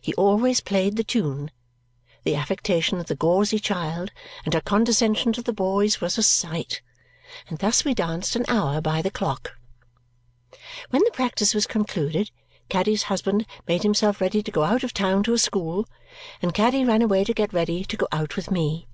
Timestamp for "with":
18.34-18.50